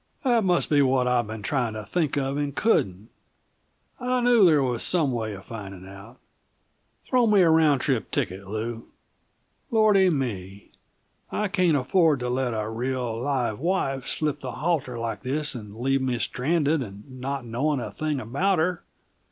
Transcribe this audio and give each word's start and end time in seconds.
"That 0.23 0.43
must 0.43 0.67
be 0.71 0.81
what 0.81 1.07
I've 1.07 1.27
been 1.27 1.43
trying 1.43 1.73
to 1.75 1.85
think 1.85 2.17
of 2.17 2.35
and 2.35 2.55
couldn't. 2.55 3.09
I 3.99 4.19
knew 4.21 4.43
there 4.43 4.63
was 4.63 4.81
some 4.81 5.11
way 5.11 5.33
of 5.33 5.45
finding 5.45 5.87
out. 5.87 6.17
Throw 7.07 7.27
me 7.27 7.41
a 7.43 7.51
round 7.51 7.81
trip 7.81 8.09
ticket, 8.09 8.47
Lew. 8.47 8.87
Lordy 9.69 10.09
me! 10.09 10.71
I 11.31 11.47
can't 11.49 11.77
afford 11.77 12.19
to 12.21 12.29
let 12.29 12.55
a 12.55 12.67
real, 12.67 13.21
live 13.21 13.59
wife 13.59 14.07
slip 14.07 14.39
the 14.39 14.53
halter 14.53 14.97
like 14.97 15.21
this 15.21 15.53
and 15.53 15.77
leave 15.77 16.01
me 16.01 16.17
stranded 16.17 16.81
and 16.81 17.19
not 17.21 17.45
knowing 17.45 17.79
a 17.79 17.91
thing 17.91 18.19
about 18.19 18.57
her. 18.57 18.83